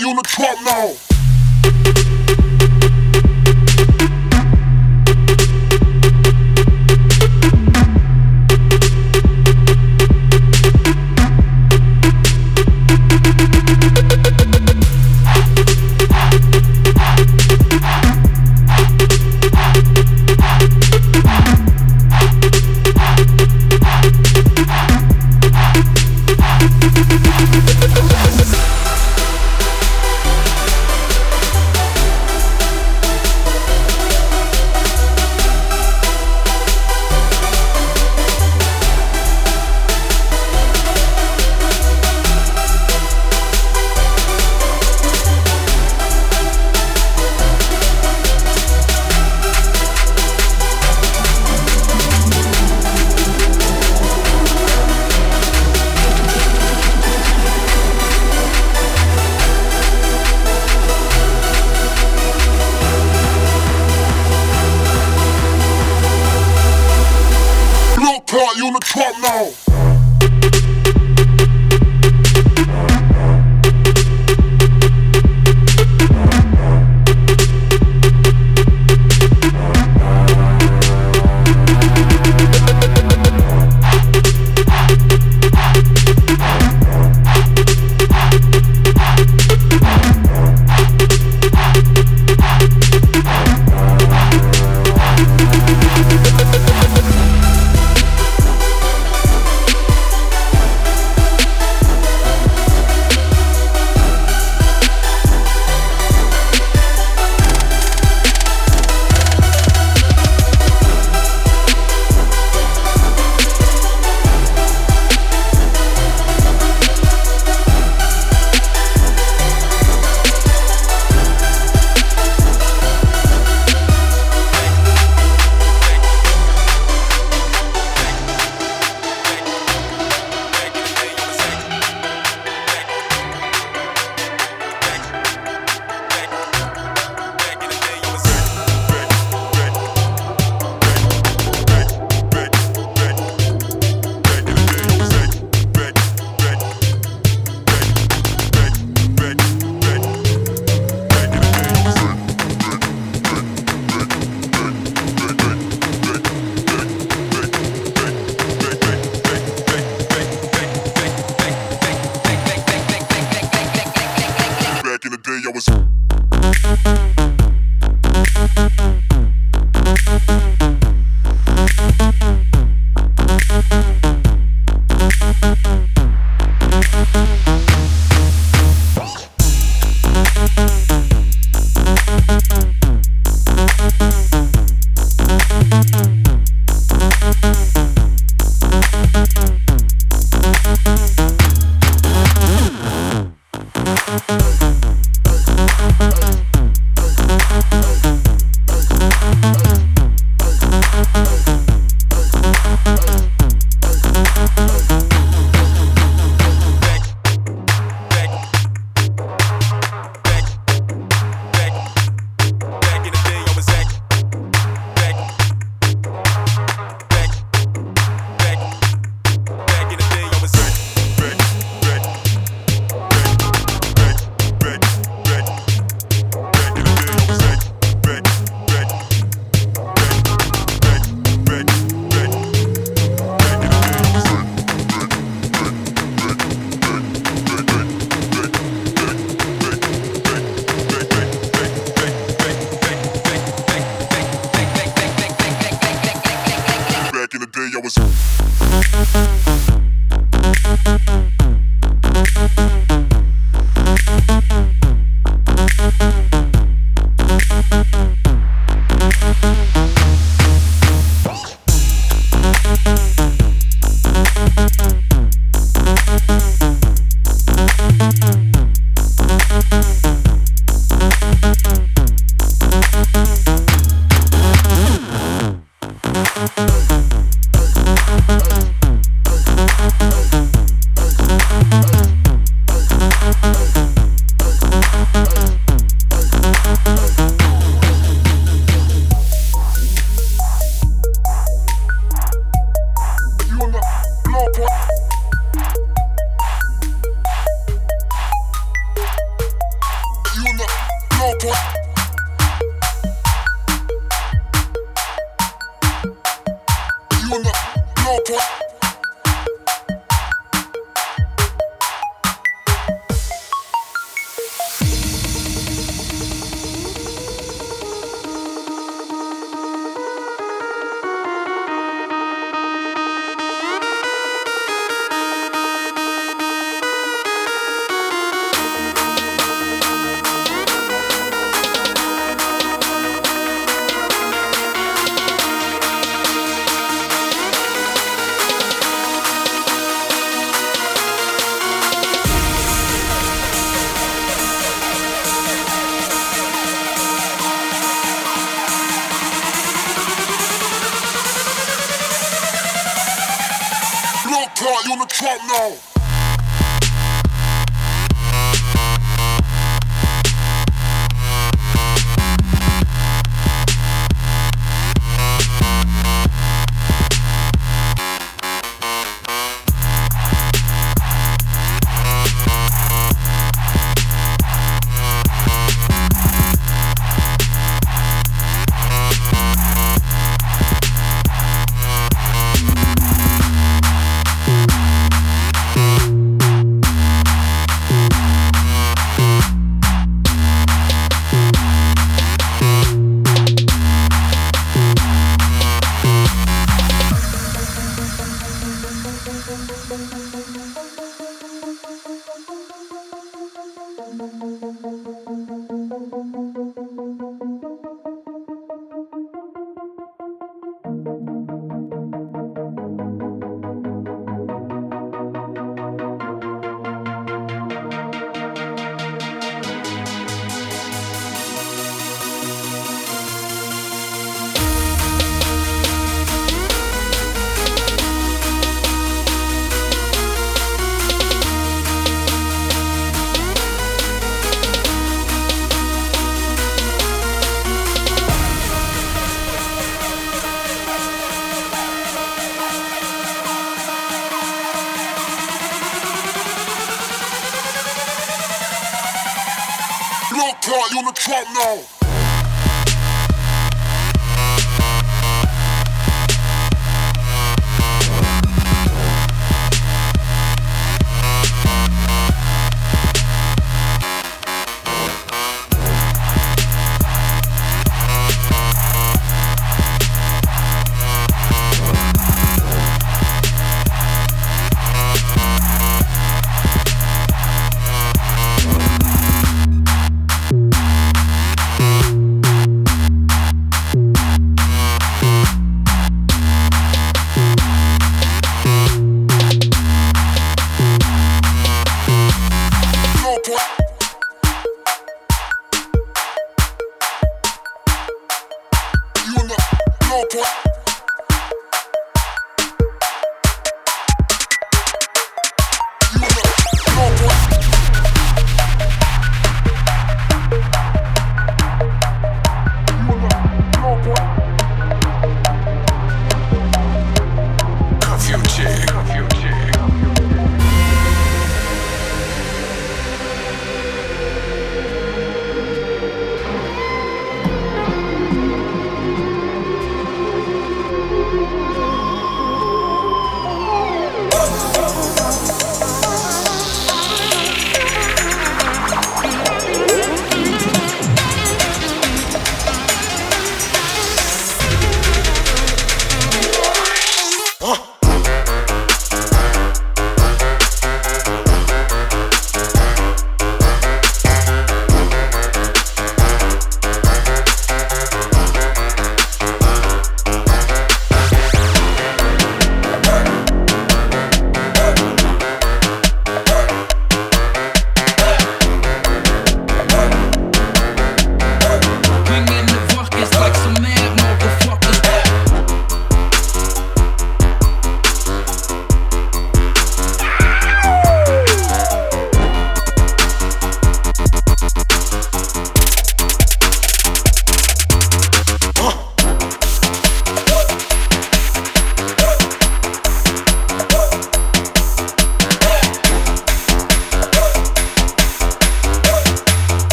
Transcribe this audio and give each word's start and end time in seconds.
you 0.00 0.10
in 0.10 0.16
the 0.16 0.22
trunk 0.22 0.58
now. 0.64 1.09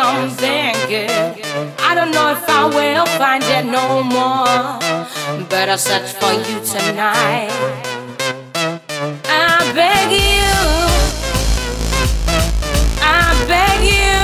something 0.00 0.72
good. 0.88 1.10
I 1.88 1.94
don't 1.94 2.12
know 2.16 2.28
if 2.32 2.44
I 2.48 2.62
will 2.78 3.06
find 3.20 3.44
it 3.56 3.64
no 3.78 4.02
more, 4.02 4.80
but 5.52 5.68
I'll 5.68 5.84
search 5.90 6.10
for 6.20 6.32
you 6.46 6.56
tonight. 6.74 7.52
I 9.28 9.56
beg 9.78 10.08
you, 10.28 10.52
I 13.20 13.24
beg 13.52 13.80
you, 13.98 14.20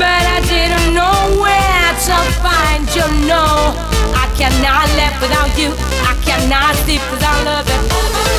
but 0.00 0.24
I 0.36 0.40
didn't 0.52 0.88
know 0.98 1.18
where 1.44 1.92
to 2.08 2.16
find 2.44 2.84
you. 2.96 3.06
No, 3.28 3.44
I 4.22 4.26
cannot 4.40 4.86
live 5.00 5.16
without 5.20 5.52
you. 5.60 5.70
I 6.10 6.14
cannot 6.24 6.74
sleep 6.84 7.02
without 7.12 7.44
loving. 7.44 8.29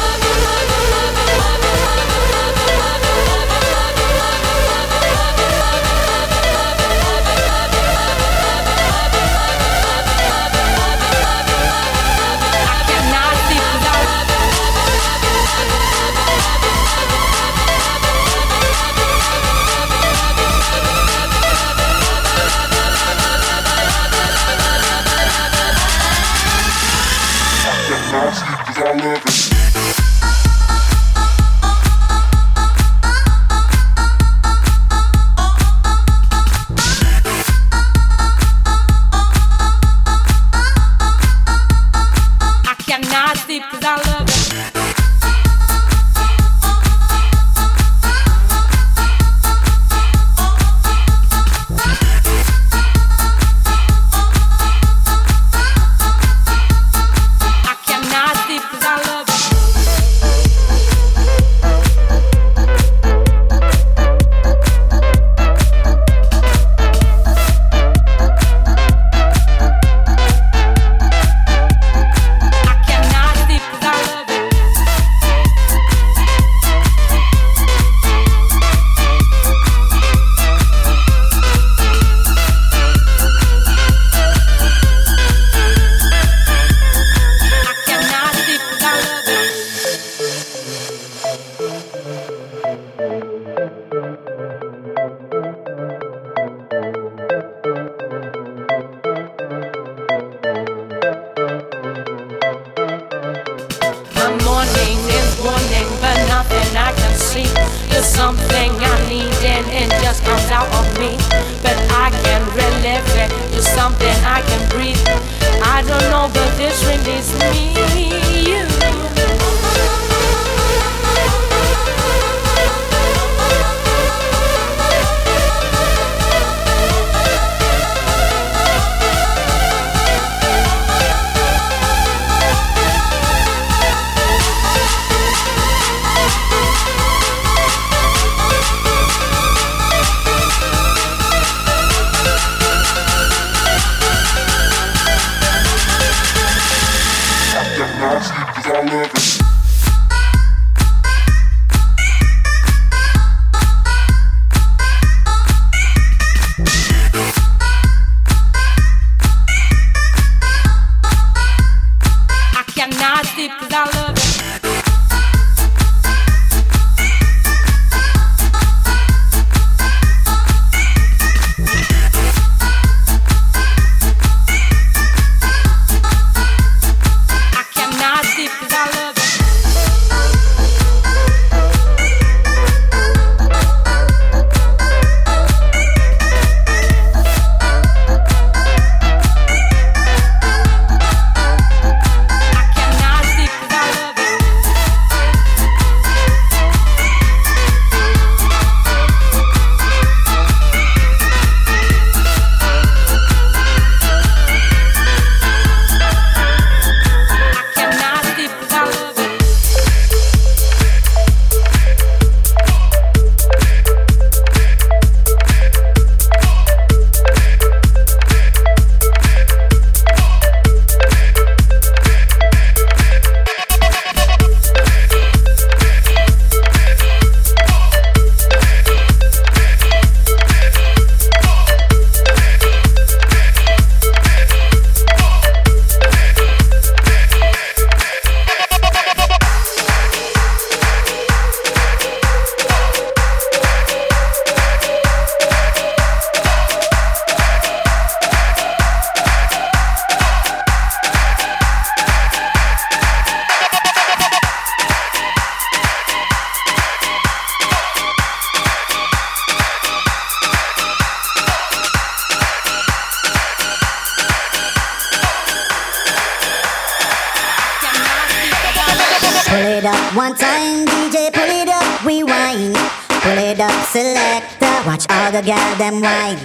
One 270.22 270.36
time, 270.36 270.86
DJ, 270.86 271.34
pull 271.34 271.50
it 271.50 271.68
up, 271.68 272.06
rewind. 272.06 272.78
Pull 273.26 273.42
it 273.42 273.60
up, 273.60 273.74
selector, 273.90 274.70
watch 274.86 275.10
all 275.10 275.32
the 275.34 275.42
girls 275.42 275.78
them 275.82 275.98
whine. 275.98 276.38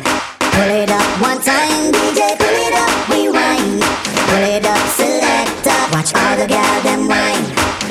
Pull 0.56 0.72
it 0.80 0.88
up, 0.88 1.04
one 1.20 1.36
time, 1.44 1.92
DJ, 1.92 2.40
pull 2.40 2.56
it 2.56 2.72
up, 2.72 3.08
rewind. 3.12 3.84
Pull 4.32 4.44
it 4.48 4.64
up, 4.64 4.80
selector, 4.96 5.76
watch 5.92 6.08
all 6.16 6.36
the 6.40 6.48
girls 6.48 6.82
them 6.88 7.04
whine. 7.04 7.44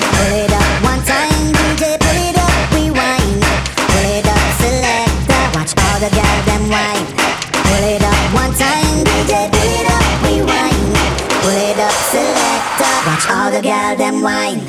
Pull 0.09 0.33
it 0.33 0.49
up, 0.57 0.73
one 0.89 1.05
time, 1.05 1.53
DJ, 1.53 2.01
pull 2.01 2.17
it 2.17 2.33
up, 2.33 2.57
rewind. 2.73 3.45
Pull 3.85 4.09
it 4.09 4.25
up, 4.25 4.45
selector, 4.57 5.43
watch 5.53 5.77
all 5.85 6.01
the 6.01 6.09
girls 6.09 6.45
them 6.49 6.65
whine. 6.65 7.05
Pull 7.61 7.85
it 7.93 8.01
up, 8.01 8.25
one 8.33 8.53
time, 8.57 9.05
DJ, 9.05 9.53
pull 9.53 9.69
it 9.69 9.85
up, 9.85 10.05
rewind. 10.25 10.81
Pull 11.45 11.53
it 11.53 11.77
up, 11.77 11.97
selector, 12.09 12.93
watch 13.05 13.25
all 13.29 13.51
the 13.53 13.61
girls 13.61 13.99
them 14.01 14.23
whine. 14.25 14.64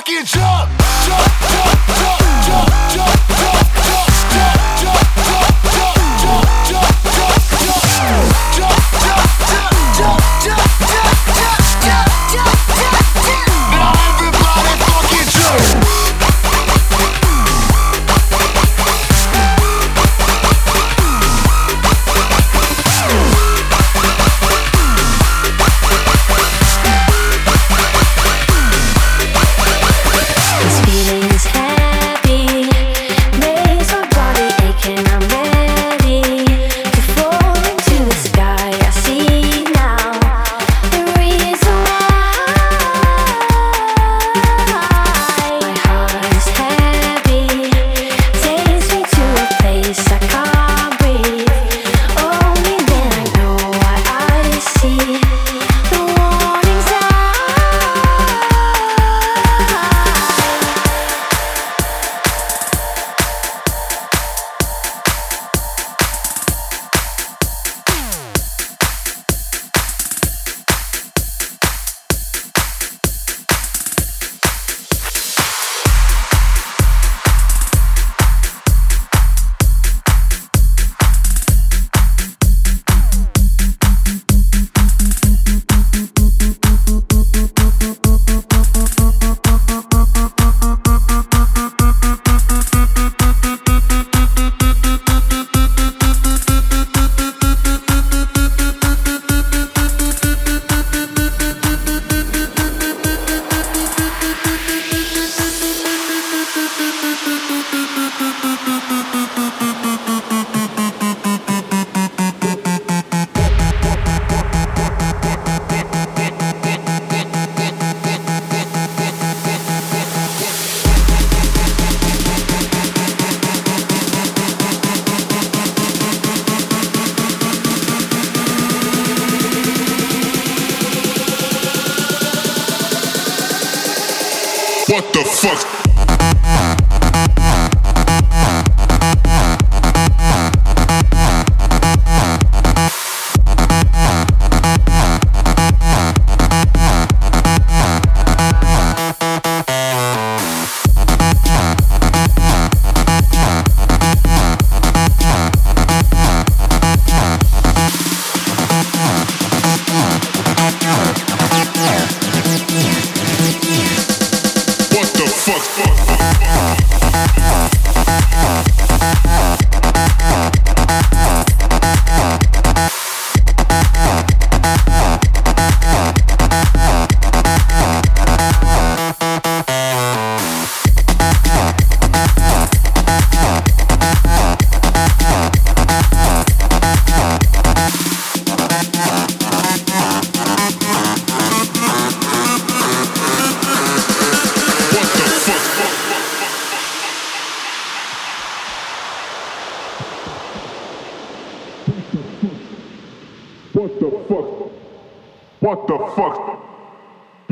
fucking 0.00 0.24
jump, 0.24 0.70
jump, 1.04 1.32
jump. 1.50 1.89